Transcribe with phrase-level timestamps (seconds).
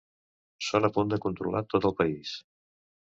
[0.67, 2.33] Són a punt de controlar tot el país.